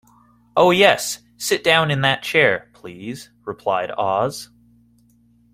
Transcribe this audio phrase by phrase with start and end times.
[0.57, 4.49] "Oh, yes; sit down in that chair, please," replied Oz.